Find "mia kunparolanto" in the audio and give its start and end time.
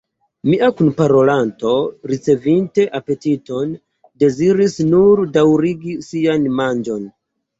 0.51-1.73